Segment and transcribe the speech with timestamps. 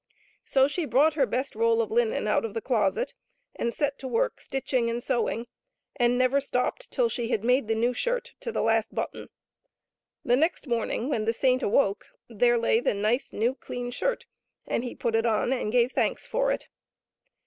[0.43, 3.13] So she brought her best roll of linen out of the closet,
[3.55, 5.45] and set to work stitching and sewing,
[5.95, 9.29] and never stopped till she had made the new shirt to the last button.
[10.25, 14.25] The next morning, when the saint awoke, there lay the nice, new, clean shirt,
[14.65, 16.67] and he put it on and gave thanks for it.